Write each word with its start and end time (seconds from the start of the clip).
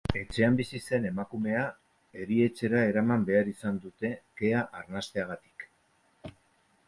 Etxean 0.19 0.55
bizi 0.59 0.77
zen 0.83 1.03
emakumea 1.09 1.65
erietxera 2.23 2.81
eraman 2.93 3.27
behar 3.27 3.51
izan 3.53 3.77
dute 3.83 4.13
kea 4.41 4.63
arnasteagatik. 4.79 5.69